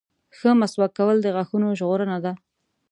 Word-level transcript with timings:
•ښه 0.37 0.51
مسواک 0.59 0.91
کول 0.97 1.17
د 1.21 1.27
غاښونو 1.35 1.67
ژغورنه 1.79 2.17
ده. 2.25 2.33